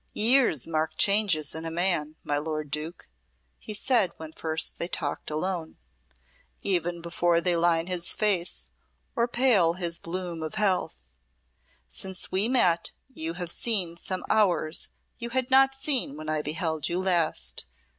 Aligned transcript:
"Years 0.13 0.65
mark 0.65 0.97
changes 0.97 1.53
in 1.53 1.63
a 1.63 1.69
man, 1.69 2.15
my 2.23 2.39
lord 2.39 2.71
Duke," 2.71 3.07
he 3.59 3.75
said 3.75 4.13
when 4.17 4.31
first 4.31 4.79
they 4.79 4.87
talked 4.87 5.29
alone, 5.29 5.77
"even 6.63 7.01
before 7.01 7.39
they 7.39 7.55
line 7.55 7.85
his 7.85 8.11
face 8.11 8.69
or 9.15 9.27
pale 9.27 9.73
his 9.73 9.99
bloom 9.99 10.41
of 10.41 10.55
health. 10.55 11.13
Since 11.87 12.31
we 12.31 12.49
met 12.49 12.93
you 13.09 13.33
have 13.33 13.51
seen 13.51 13.95
some 13.95 14.23
hours 14.27 14.89
you 15.19 15.29
had 15.29 15.51
not 15.51 15.75
seen 15.75 16.17
when 16.17 16.29
I 16.29 16.41
beheld 16.41 16.89
you 16.89 16.99
last. 16.99 17.67